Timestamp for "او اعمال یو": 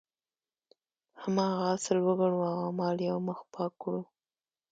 2.49-3.17